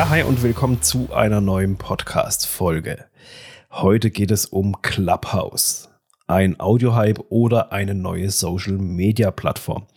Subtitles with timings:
[0.00, 3.04] Ja, hi und willkommen zu einer neuen Podcast-Folge.
[3.70, 5.90] Heute geht es um Clubhouse,
[6.26, 9.88] ein Audiohype oder eine neue Social-Media-Plattform.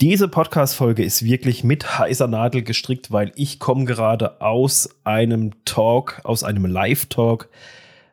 [0.00, 6.20] Diese Podcast-Folge ist wirklich mit heißer Nadel gestrickt, weil ich komme gerade aus einem Talk,
[6.24, 7.48] aus einem Live-Talk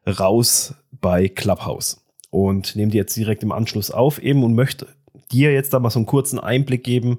[0.06, 4.86] raus bei Clubhouse und nehme die jetzt direkt im Anschluss auf eben und möchte
[5.32, 7.18] dir jetzt da mal so einen kurzen Einblick geben,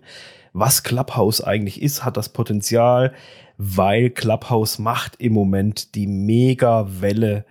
[0.52, 3.14] was Clubhouse eigentlich ist, hat das Potenzial,
[3.62, 7.44] weil Clubhouse macht im Moment die Mega-Welle,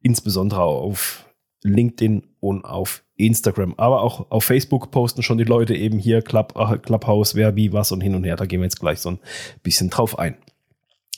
[0.00, 1.26] insbesondere auf
[1.64, 3.74] LinkedIn und auf Instagram.
[3.76, 7.72] Aber auch auf Facebook posten schon die Leute eben hier Club, äh, Clubhouse, wer wie
[7.72, 8.36] was und hin und her.
[8.36, 9.18] Da gehen wir jetzt gleich so ein
[9.64, 10.36] bisschen drauf ein.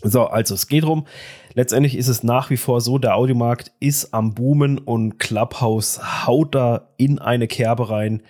[0.02, 1.06] So, also es geht drum.
[1.52, 6.54] Letztendlich ist es nach wie vor so, der Audiomarkt ist am Boomen und Clubhouse haut
[6.54, 8.22] da in eine Kerbe rein,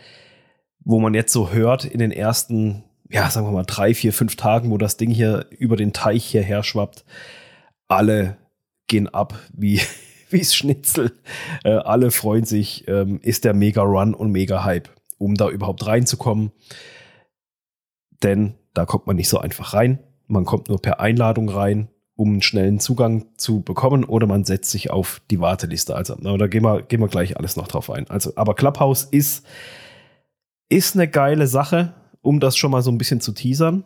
[0.81, 4.37] wo man jetzt so hört in den ersten ja, sagen wir mal, drei, vier, fünf
[4.37, 7.05] Tagen, wo das Ding hier über den Teich hierher schwappt,
[7.89, 8.37] alle
[8.87, 9.81] gehen ab wie
[10.31, 11.13] wie's Schnitzel.
[11.65, 15.87] Äh, alle freuen sich, ähm, ist der Mega Run und Mega Hype, um da überhaupt
[15.87, 16.53] reinzukommen.
[18.23, 20.01] Denn da kommt man nicht so einfach rein.
[20.27, 24.71] Man kommt nur per Einladung rein, um einen schnellen Zugang zu bekommen, oder man setzt
[24.71, 25.95] sich auf die Warteliste.
[25.95, 28.11] Also, na, da gehen wir, gehen wir gleich alles noch drauf ein.
[28.11, 29.47] Also, aber Clubhouse ist,
[30.69, 31.95] ist eine geile Sache
[32.29, 33.85] um das schon mal so ein bisschen zu teasern.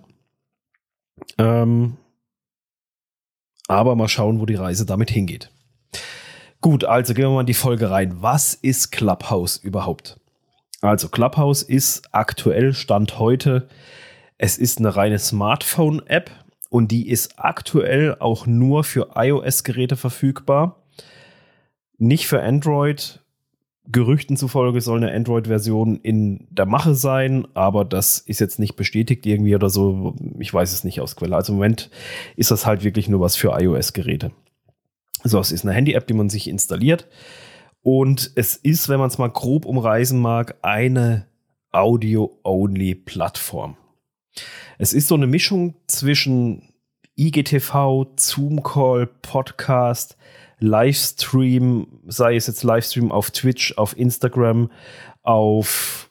[1.39, 1.97] Ähm,
[3.69, 5.53] aber mal schauen, wo die Reise damit hingeht.
[6.61, 8.20] Gut, also gehen wir mal in die Folge rein.
[8.20, 10.19] Was ist Clubhouse überhaupt?
[10.81, 13.69] Also Clubhouse ist aktuell Stand heute,
[14.39, 16.33] es ist eine reine Smartphone-App
[16.69, 20.83] und die ist aktuell auch nur für iOS-Geräte verfügbar.
[21.97, 23.20] Nicht für Android
[23.91, 29.27] Gerüchten zufolge soll eine Android-Version in der Mache sein, aber das ist jetzt nicht bestätigt
[29.27, 30.14] irgendwie oder so.
[30.39, 31.34] Ich weiß es nicht aus Quelle.
[31.34, 31.90] Also im Moment
[32.36, 34.30] ist das halt wirklich nur was für iOS-Geräte.
[35.24, 37.08] So, es ist eine Handy-App, die man sich installiert.
[37.83, 41.27] Und es ist, wenn man es mal grob umreißen mag, eine
[41.73, 43.77] Audio-Only-Plattform.
[44.78, 46.73] Es ist so eine Mischung zwischen
[47.17, 50.17] IGTV, Zoom-Call, Podcast,
[50.62, 54.70] Livestream, sei es jetzt Livestream auf Twitch, auf Instagram,
[55.23, 56.11] auf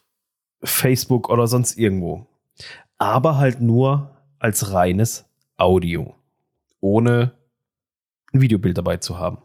[0.62, 2.26] Facebook oder sonst irgendwo.
[2.98, 5.24] Aber halt nur als reines
[5.56, 6.14] Audio,
[6.80, 7.32] ohne
[8.32, 9.38] ein Videobild dabei zu haben.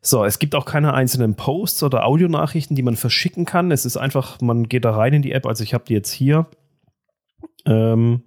[0.00, 3.70] So, es gibt auch keine einzelnen Posts oder Audionachrichten, die man verschicken kann.
[3.70, 5.46] Es ist einfach, man geht da rein in die App.
[5.46, 6.46] Also ich habe die jetzt hier.
[7.66, 8.22] Ähm,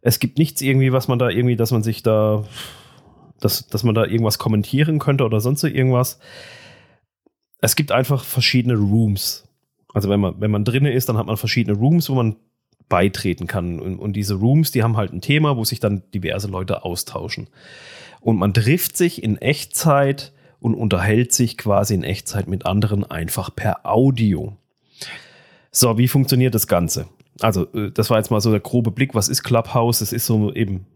[0.00, 2.44] es gibt nichts irgendwie, was man da irgendwie, dass man sich da
[3.44, 6.18] dass, dass man da irgendwas kommentieren könnte oder sonst irgendwas.
[7.60, 9.46] Es gibt einfach verschiedene Rooms.
[9.92, 12.36] Also wenn man, wenn man drinne ist, dann hat man verschiedene Rooms, wo man
[12.88, 13.80] beitreten kann.
[13.80, 17.48] Und, und diese Rooms, die haben halt ein Thema, wo sich dann diverse Leute austauschen.
[18.20, 23.54] Und man trifft sich in Echtzeit und unterhält sich quasi in Echtzeit mit anderen einfach
[23.54, 24.56] per Audio.
[25.70, 27.06] So, wie funktioniert das Ganze?
[27.40, 29.14] Also, äh, das war jetzt mal so der grobe Blick.
[29.14, 30.00] Was ist Clubhouse?
[30.00, 30.86] Es ist so eben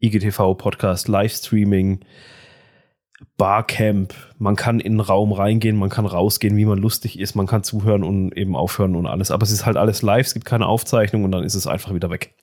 [0.00, 2.00] IGTV, Podcast, Livestreaming,
[3.36, 4.14] Barcamp.
[4.38, 7.62] Man kann in den Raum reingehen, man kann rausgehen, wie man lustig ist, man kann
[7.62, 9.30] zuhören und eben aufhören und alles.
[9.30, 11.94] Aber es ist halt alles live, es gibt keine Aufzeichnung und dann ist es einfach
[11.94, 12.34] wieder weg.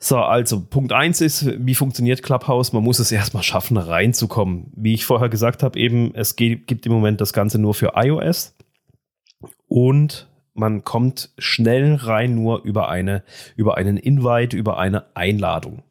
[0.00, 2.72] So, also Punkt 1 ist, wie funktioniert Clubhouse?
[2.72, 4.72] Man muss es erstmal schaffen, reinzukommen.
[4.76, 8.56] Wie ich vorher gesagt habe, eben, es gibt im Moment das Ganze nur für iOS
[9.66, 13.24] und man kommt schnell rein nur über eine,
[13.56, 15.82] über einen Invite, über eine Einladung.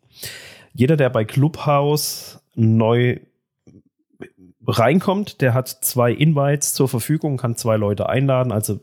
[0.74, 3.20] Jeder, der bei Clubhouse neu
[4.68, 8.52] reinkommt, der hat zwei Invites zur Verfügung, kann zwei Leute einladen.
[8.52, 8.80] Also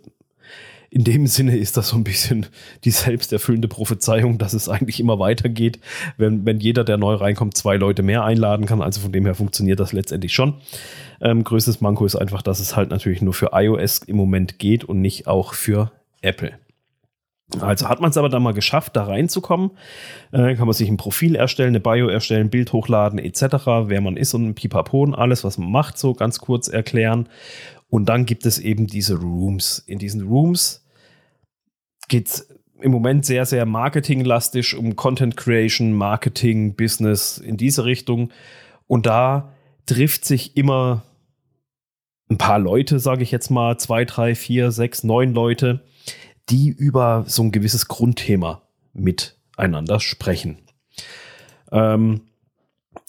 [0.94, 2.46] in dem Sinne ist das so ein bisschen
[2.84, 5.80] die selbsterfüllende Prophezeiung, dass es eigentlich immer weitergeht,
[6.16, 8.80] wenn, wenn jeder, der neu reinkommt, zwei Leute mehr einladen kann.
[8.80, 10.54] Also von dem her funktioniert das letztendlich schon.
[11.20, 14.84] Ähm, größtes Manko ist einfach, dass es halt natürlich nur für iOS im Moment geht
[14.84, 15.90] und nicht auch für
[16.22, 16.52] Apple.
[17.60, 19.70] Also hat man es aber dann mal geschafft, da reinzukommen,
[20.32, 23.42] äh, kann man sich ein Profil erstellen, eine Bio erstellen, Bild hochladen etc.,
[23.86, 27.28] wer man ist und ein Pipapo und alles, was man macht, so ganz kurz erklären.
[27.88, 29.78] Und dann gibt es eben diese Rooms.
[29.86, 30.84] In diesen Rooms
[32.08, 32.48] geht es
[32.80, 38.30] im Moment sehr, sehr marketinglastig um Content Creation, Marketing, Business in diese Richtung.
[38.86, 39.52] Und da
[39.86, 41.02] trifft sich immer
[42.28, 45.84] ein paar Leute, sage ich jetzt mal, zwei, drei, vier, sechs, neun Leute,
[46.50, 48.62] die über so ein gewisses Grundthema
[48.92, 50.58] miteinander sprechen.
[51.72, 52.22] Ähm,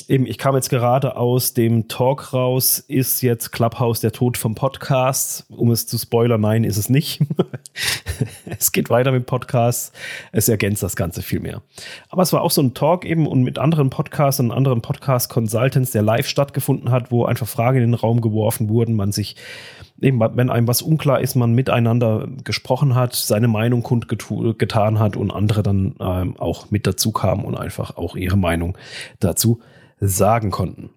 [0.07, 2.79] eben, ich kam jetzt gerade aus dem Talk raus.
[2.79, 5.45] Ist jetzt Clubhouse der Tod vom Podcast?
[5.49, 7.21] Um es zu spoilern, nein, ist es nicht.
[8.45, 9.91] es geht weiter mit Podcasts.
[10.31, 11.61] Es ergänzt das Ganze viel mehr.
[12.09, 15.91] Aber es war auch so ein Talk eben und mit anderen Podcasts und anderen Podcast-Consultants,
[15.91, 19.35] der live stattgefunden hat, wo einfach Fragen in den Raum geworfen wurden, man sich
[20.01, 25.31] eben, wenn einem was unklar ist, man miteinander gesprochen hat, seine Meinung kundgetan hat und
[25.31, 28.77] andere dann ähm, auch mit dazu kamen und einfach auch ihre Meinung
[29.19, 29.61] dazu
[29.99, 30.89] sagen konnten.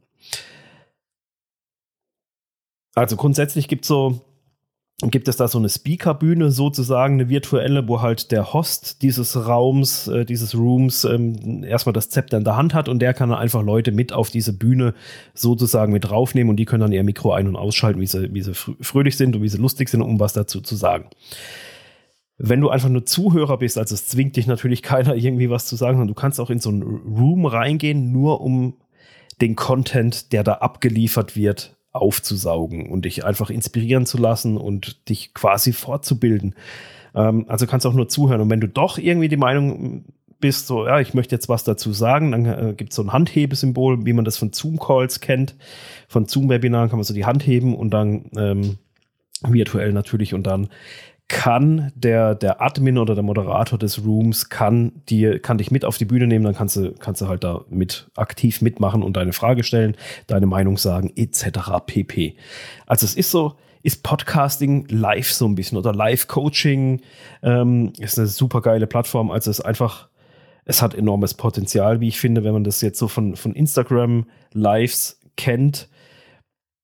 [2.94, 4.20] Also grundsätzlich gibt so
[5.00, 10.08] gibt es da so eine Speakerbühne sozusagen, eine virtuelle, wo halt der Host dieses Raums,
[10.08, 13.38] äh, dieses Rooms ähm, erstmal das Zepter in der Hand hat und der kann dann
[13.38, 14.94] einfach Leute mit auf diese Bühne
[15.34, 18.42] sozusagen mit draufnehmen und die können dann ihr Mikro ein- und ausschalten, wie sie, wie
[18.42, 21.08] sie fröhlich sind und wie sie lustig sind, um was dazu zu sagen.
[22.36, 25.76] Wenn du einfach nur Zuhörer bist, also es zwingt dich natürlich keiner irgendwie was zu
[25.76, 28.74] sagen, sondern du kannst auch in so einen Room reingehen, nur um
[29.40, 35.34] den Content, der da abgeliefert wird, aufzusaugen und dich einfach inspirieren zu lassen und dich
[35.34, 36.54] quasi fortzubilden.
[37.14, 38.40] Ähm, also kannst auch nur zuhören.
[38.40, 40.04] Und wenn du doch irgendwie die Meinung
[40.40, 43.12] bist, so, ja, ich möchte jetzt was dazu sagen, dann äh, gibt es so ein
[43.12, 45.56] Handhebesymbol, wie man das von Zoom-Calls kennt.
[46.06, 48.78] Von Zoom-Webinaren kann man so die Hand heben und dann ähm,
[49.42, 50.68] virtuell natürlich und dann
[51.28, 55.98] kann der, der Admin oder der Moderator des Rooms kann dir, kann dich mit auf
[55.98, 59.34] die Bühne nehmen, dann kannst du, kannst du halt da mit aktiv mitmachen und deine
[59.34, 59.94] Frage stellen,
[60.26, 61.84] deine Meinung sagen, etc.
[61.84, 62.34] pp.
[62.86, 67.02] Also es ist so, ist Podcasting live so ein bisschen oder Live-Coaching
[67.42, 69.30] ähm, ist eine super geile Plattform.
[69.30, 70.08] Also es ist einfach,
[70.64, 74.26] es hat enormes Potenzial, wie ich finde, wenn man das jetzt so von, von Instagram
[74.52, 75.88] Lives kennt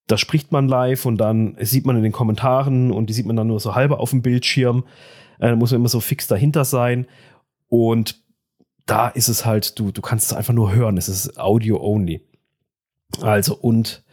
[0.06, 3.36] da spricht man live und dann sieht man in den Kommentaren und die sieht man
[3.36, 4.84] dann nur so halbe auf dem Bildschirm.
[5.38, 7.06] Äh, da muss man immer so fix dahinter sein.
[7.68, 8.22] Und
[8.86, 10.98] da ist es halt, du, du kannst es einfach nur hören.
[10.98, 12.20] Es ist Audio only.
[13.22, 14.04] Also, und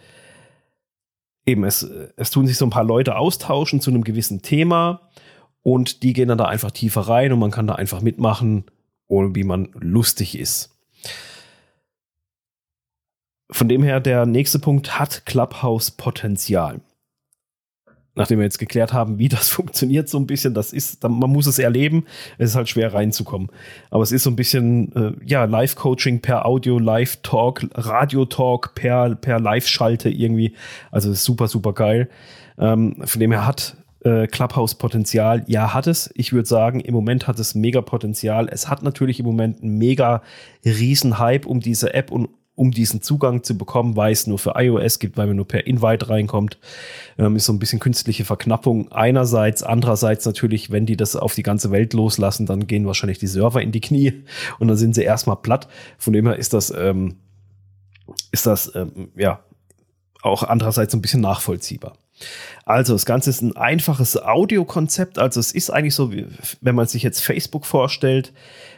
[1.45, 1.83] eben, es,
[2.15, 5.09] es tun sich so ein paar Leute austauschen zu einem gewissen Thema
[5.63, 8.65] und die gehen dann da einfach tiefer rein und man kann da einfach mitmachen,
[9.07, 10.70] ohne wie man lustig ist.
[13.51, 16.79] Von dem her, der nächste Punkt hat Clubhouse Potenzial.
[18.13, 21.47] Nachdem wir jetzt geklärt haben, wie das funktioniert, so ein bisschen, das ist, man muss
[21.47, 22.05] es erleben,
[22.37, 23.49] es ist halt schwer reinzukommen.
[23.89, 29.39] Aber es ist so ein bisschen, äh, ja, Live-Coaching per Audio, Live-Talk, Radio-Talk per, per
[29.39, 30.55] Live-Schalte irgendwie.
[30.91, 32.09] Also super, super geil.
[32.57, 35.43] Ähm, von dem her hat äh, Clubhouse Potenzial.
[35.47, 36.09] Ja, hat es.
[36.15, 38.47] Ich würde sagen, im Moment hat es mega Potenzial.
[38.49, 40.21] Es hat natürlich im Moment einen mega
[40.65, 44.53] riesen Hype um diese App und um diesen Zugang zu bekommen, weil es nur für
[44.55, 46.57] iOS gibt, weil man nur per Invite reinkommt.
[47.17, 49.63] Ähm, ist so ein bisschen künstliche Verknappung einerseits.
[49.63, 53.61] Andererseits natürlich, wenn die das auf die ganze Welt loslassen, dann gehen wahrscheinlich die Server
[53.61, 54.23] in die Knie
[54.59, 55.67] und dann sind sie erstmal platt.
[55.97, 57.15] Von dem her ist das, ähm,
[58.31, 59.39] ist das, ähm, ja,
[60.21, 61.93] auch andererseits ein bisschen nachvollziehbar.
[62.65, 65.17] Also das Ganze ist ein einfaches Audiokonzept.
[65.17, 66.27] Also es ist eigentlich so, wie,
[66.59, 68.33] wenn man sich jetzt Facebook vorstellt,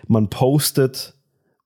[0.07, 1.15] man postet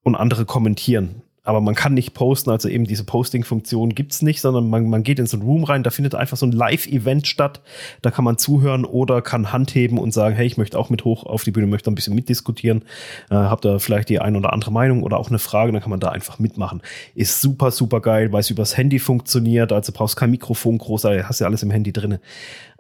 [0.02, 4.70] und andere kommentieren aber man kann nicht posten, also eben diese Posting-Funktion gibt's nicht, sondern
[4.70, 7.62] man, man geht in so ein Room rein, da findet einfach so ein Live-Event statt,
[8.02, 11.06] da kann man zuhören oder kann Hand heben und sagen, hey, ich möchte auch mit
[11.06, 12.84] hoch auf die Bühne, möchte ein bisschen mitdiskutieren,
[13.30, 15.90] äh, habt da vielleicht die ein oder andere Meinung oder auch eine Frage, dann kann
[15.90, 16.82] man da einfach mitmachen.
[17.16, 21.40] Ist super, super geil, weil es übers Handy funktioniert, also brauchst kein Mikrofon groß, hast
[21.40, 22.20] ja alles im Handy drinne.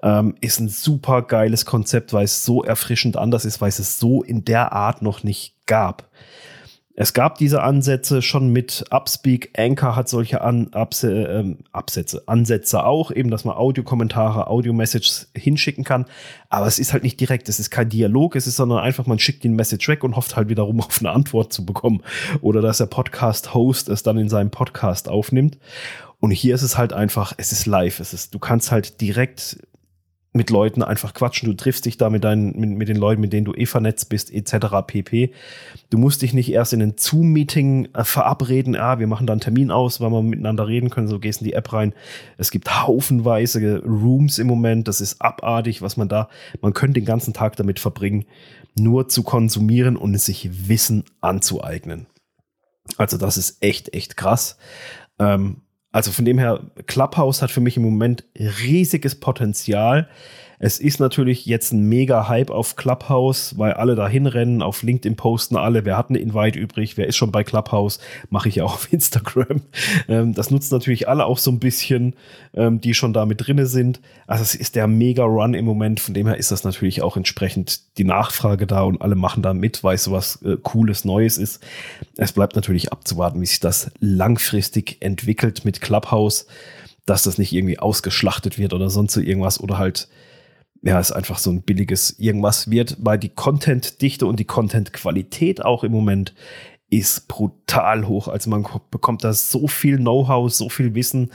[0.03, 3.97] Ähm, ist ein super geiles Konzept, weil es so erfrischend anders ist, weil es es
[3.97, 6.09] so in der Art noch nicht gab.
[6.99, 9.51] Es gab diese Ansätze schon mit Upspeak.
[9.55, 15.83] Anchor hat solche An Abse äh, Absätze, Ansätze auch, eben, dass man Audiokommentare, Audio-Messages hinschicken
[15.83, 16.07] kann.
[16.49, 17.49] Aber es ist halt nicht direkt.
[17.49, 18.35] Es ist kein Dialog.
[18.35, 21.11] Es ist, sondern einfach, man schickt den Message weg und hofft halt wiederum auf eine
[21.11, 22.01] Antwort zu bekommen.
[22.41, 25.59] Oder dass der Podcast-Host es dann in seinem Podcast aufnimmt.
[26.19, 27.99] Und hier ist es halt einfach, es ist live.
[27.99, 29.59] Es ist, du kannst halt direkt
[30.37, 31.49] mit Leuten einfach quatschen.
[31.49, 34.07] Du triffst dich da mit, deinen, mit, mit den Leuten, mit denen du eh vernetzt
[34.07, 34.67] bist, etc.
[34.85, 35.33] pp.
[35.89, 38.75] Du musst dich nicht erst in ein Zoom-Meeting äh, verabreden.
[38.75, 41.07] Ah, wir machen da einen Termin aus, weil wir miteinander reden können.
[41.07, 41.93] So gehst in die App rein.
[42.37, 44.87] Es gibt haufenweise Rooms im Moment.
[44.87, 46.29] Das ist abartig, was man da,
[46.61, 48.25] man könnte den ganzen Tag damit verbringen,
[48.75, 52.07] nur zu konsumieren und sich Wissen anzueignen.
[52.97, 54.57] Also das ist echt, echt krass.
[55.19, 60.09] Ähm, also von dem her, Clubhouse hat für mich im Moment riesiges Potenzial.
[60.59, 65.15] Es ist natürlich jetzt ein mega Hype auf Clubhouse, weil alle da hinrennen, auf LinkedIn
[65.15, 67.99] posten alle, wer hat eine Invite übrig, wer ist schon bei Clubhouse,
[68.31, 69.61] mache ich ja auch auf Instagram.
[70.07, 72.15] Ähm, das nutzen natürlich alle auch so ein bisschen,
[72.55, 74.01] ähm, die schon da mit drinne sind.
[74.25, 77.17] Also es ist der mega Run im Moment, von dem her ist das natürlich auch
[77.17, 81.63] entsprechend die Nachfrage da und alle machen da mit, weil sowas äh, Cooles, Neues ist.
[82.17, 86.47] Es bleibt natürlich abzuwarten, wie sich das langfristig entwickelt mit Clubhouse
[87.05, 90.09] dass das nicht irgendwie ausgeschlachtet wird oder sonst so irgendwas oder halt,
[90.87, 95.83] ja, es einfach so ein billiges irgendwas wird, weil die Content-Dichte und die Content-Qualität auch
[95.83, 96.33] im Moment
[96.89, 98.29] ist brutal hoch.
[98.29, 101.33] Also man bekommt da so viel Know-how, so viel Wissen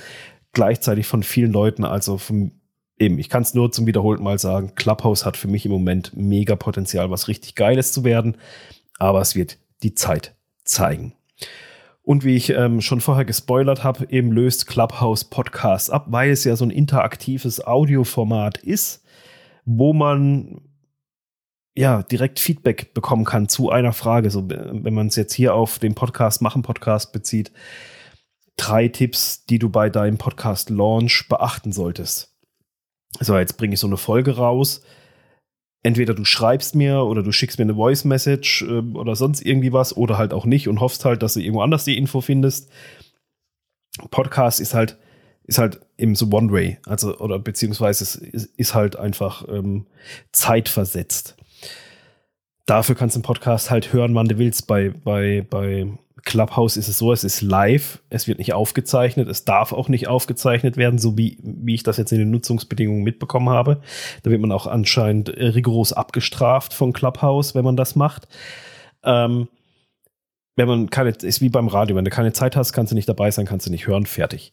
[0.55, 1.85] gleichzeitig von vielen Leuten.
[1.85, 2.53] Also vom,
[2.99, 6.13] eben, ich kann es nur zum wiederholten Mal sagen, Clubhouse hat für mich im Moment
[6.17, 8.39] mega Potenzial, was richtig Geiles zu werden.
[8.99, 11.13] Aber es wird die Zeit zeigen.
[12.01, 16.45] Und wie ich ähm, schon vorher gespoilert habe, eben löst Clubhouse Podcasts ab, weil es
[16.45, 19.03] ja so ein interaktives Audioformat ist,
[19.65, 20.63] wo man
[21.75, 24.31] ja direkt Feedback bekommen kann zu einer Frage.
[24.31, 27.53] So, wenn man es jetzt hier auf den Podcast machen Podcast bezieht,
[28.57, 32.37] drei Tipps, die du bei deinem Podcast Launch beachten solltest.
[33.21, 34.83] So, jetzt bringe ich so eine Folge raus
[35.83, 39.73] entweder du schreibst mir oder du schickst mir eine Voice Message äh, oder sonst irgendwie
[39.73, 42.71] was oder halt auch nicht und hoffst halt, dass du irgendwo anders die Info findest.
[44.11, 44.99] Podcast ist halt
[45.45, 49.87] ist halt eben so One Way, also oder beziehungsweise es ist, halt einfach ähm,
[50.33, 51.37] zeitversetzt.
[52.67, 54.67] Dafür kannst du einen Podcast halt hören, wann du willst.
[54.67, 55.89] Bei bei bei
[56.25, 60.07] Clubhouse ist es so, es ist live, es wird nicht aufgezeichnet, es darf auch nicht
[60.07, 63.81] aufgezeichnet werden, so wie, wie ich das jetzt in den Nutzungsbedingungen mitbekommen habe.
[64.23, 68.29] Da wird man auch anscheinend rigoros abgestraft von Clubhouse, wenn man das macht.
[69.03, 69.49] Ähm,
[70.55, 73.09] wenn man keine, ist wie beim Radio, wenn du keine Zeit hast, kannst du nicht
[73.09, 74.53] dabei sein, kannst du nicht hören, fertig.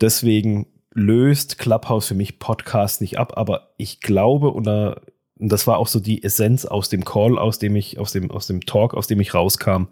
[0.00, 5.02] Deswegen löst Clubhouse für mich Podcast nicht ab, aber ich glaube, oder
[5.36, 8.46] das war auch so die Essenz aus dem Call, aus dem ich, aus dem, aus
[8.46, 9.88] dem Talk, aus dem ich rauskam,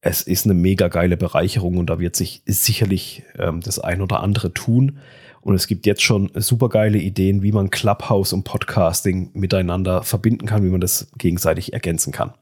[0.00, 4.20] es ist eine mega geile Bereicherung und da wird sich sicherlich ähm, das ein oder
[4.20, 4.98] andere tun.
[5.42, 10.46] Und es gibt jetzt schon super geile Ideen, wie man Clubhouse und Podcasting miteinander verbinden
[10.46, 12.32] kann, wie man das gegenseitig ergänzen kann.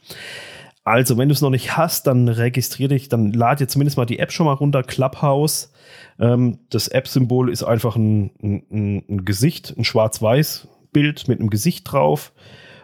[0.88, 4.06] Also, wenn du es noch nicht hast, dann registriere dich, dann lad dir zumindest mal
[4.06, 5.72] die App schon mal runter, Clubhouse.
[6.18, 11.92] Ähm, das App-Symbol ist einfach ein, ein, ein Gesicht, ein schwarz-weiß Bild mit einem Gesicht
[11.92, 12.32] drauf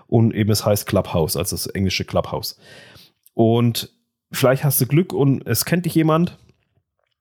[0.07, 2.59] und eben es heißt Clubhouse, also das englische Clubhouse.
[3.33, 3.95] Und
[4.35, 6.39] Vielleicht hast du Glück und es kennt dich jemand,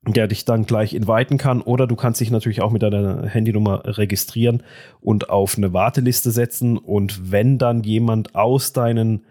[0.02, 1.62] der dich dann gleich inviten kann.
[1.62, 4.62] Oder du kannst dich natürlich auch mit deiner Handynummer registrieren
[5.00, 6.76] und auf eine Warteliste setzen.
[6.76, 9.24] Und wenn dann jemand aus deinen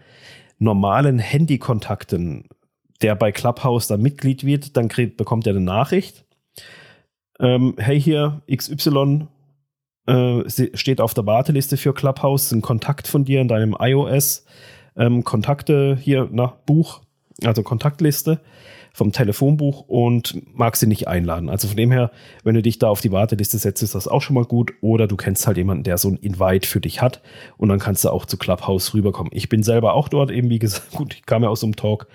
[0.63, 2.49] normalen Handykontakten,
[3.01, 6.25] der bei Clubhouse dann Mitglied wird, dann kriegt, bekommt er eine Nachricht.
[7.39, 9.27] Ähm, hey hier, XY
[10.07, 14.45] äh, steht auf der Warteliste für Clubhouse, ein Kontakt von dir in deinem iOS.
[14.95, 17.01] Ähm, Kontakte hier, nach Buch,
[17.43, 18.39] also Kontaktliste
[18.93, 21.49] vom Telefonbuch und mag sie nicht einladen.
[21.49, 22.11] Also von dem her,
[22.43, 24.71] wenn du dich da auf die Warteliste setzt, ist das auch schon mal gut.
[24.81, 27.21] Oder du kennst halt jemanden, der so ein Invite für dich hat
[27.57, 29.31] und dann kannst du auch zu Clubhouse rüberkommen.
[29.33, 31.75] Ich bin selber auch dort eben, wie gesagt, gut, ich kam ja aus so einem
[31.75, 32.07] Talk.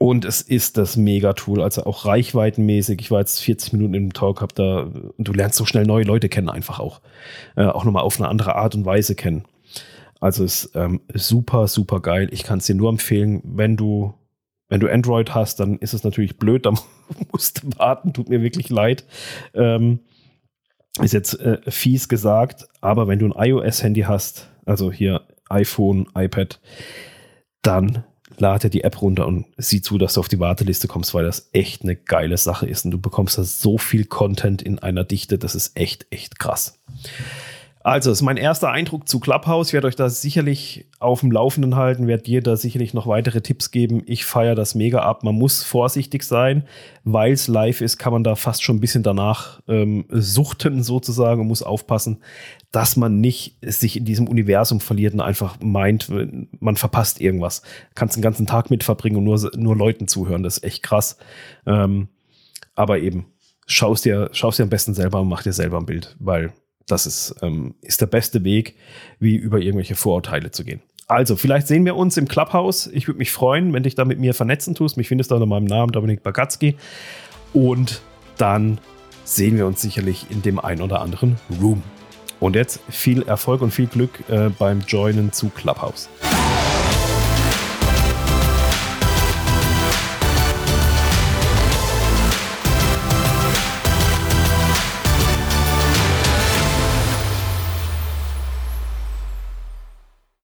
[0.00, 3.00] Und es ist das Mega-Tool, also auch reichweitenmäßig.
[3.00, 6.04] Ich war jetzt 40 Minuten im Talk, hab da, und du lernst so schnell neue
[6.04, 7.00] Leute kennen, einfach auch.
[7.56, 9.44] Äh, auch nochmal auf eine andere Art und Weise kennen.
[10.20, 12.28] Also ist ähm, super, super geil.
[12.32, 14.14] Ich kann es dir nur empfehlen, wenn du,
[14.68, 16.72] wenn du Android hast, dann ist es natürlich blöd, da
[17.32, 19.04] musst du warten, tut mir wirklich leid.
[19.54, 20.00] Ähm,
[21.00, 26.60] ist jetzt äh, fies gesagt, aber wenn du ein iOS-Handy hast, also hier iPhone, iPad,
[27.62, 28.04] dann
[28.36, 31.48] lade die App runter und sieh zu, dass du auf die Warteliste kommst, weil das
[31.52, 32.84] echt eine geile Sache ist.
[32.84, 36.80] Und du bekommst da so viel Content in einer Dichte, das ist echt, echt krass.
[37.88, 39.68] Also, ist mein erster Eindruck zu Clubhouse.
[39.68, 43.40] Ich werde euch da sicherlich auf dem Laufenden halten, werde dir da sicherlich noch weitere
[43.40, 44.02] Tipps geben.
[44.04, 45.24] Ich feiere das mega ab.
[45.24, 46.64] Man muss vorsichtig sein,
[47.04, 51.40] weil es live ist, kann man da fast schon ein bisschen danach ähm, suchten sozusagen
[51.40, 52.18] und muss aufpassen,
[52.72, 56.12] dass man nicht sich in diesem Universum verliert und einfach meint,
[56.60, 57.62] man verpasst irgendwas.
[57.94, 60.42] Kannst den ganzen Tag mit verbringen und nur, nur Leuten zuhören.
[60.42, 61.16] Das ist echt krass.
[61.64, 62.08] Ähm,
[62.74, 63.32] aber eben,
[63.66, 66.52] schaust dir, schaust dir am besten selber und mach dir selber ein Bild, weil
[66.88, 68.74] das ist, ähm, ist der beste Weg,
[69.20, 70.80] wie über irgendwelche Vorurteile zu gehen.
[71.06, 72.86] Also, vielleicht sehen wir uns im Clubhouse.
[72.92, 74.98] Ich würde mich freuen, wenn dich da mit mir vernetzen tust.
[74.98, 76.76] Mich findest du unter meinem Namen Dominik Bagatzky.
[77.54, 78.02] Und
[78.36, 78.78] dann
[79.24, 81.82] sehen wir uns sicherlich in dem ein oder anderen Room.
[82.40, 86.08] Und jetzt viel Erfolg und viel Glück äh, beim Joinen zu Clubhouse.